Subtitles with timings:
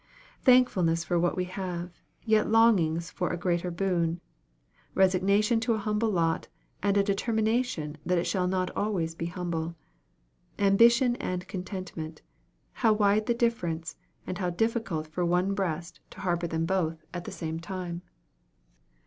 [0.41, 1.91] Thankfulness for what we have,
[2.25, 4.19] yet longings for a greater boon;
[4.95, 6.47] resignation to a humble lot,
[6.81, 9.75] and a determination that it shall not always be humble;
[10.57, 12.23] ambition and contentment
[12.73, 13.95] how wide the difference,
[14.25, 18.01] and how difficult for one breast to harbor them both at the same time!